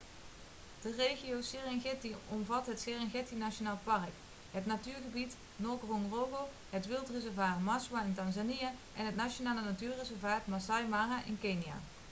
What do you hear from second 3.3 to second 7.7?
nationaal park het natuurgebied ngorongoro het wildreservaat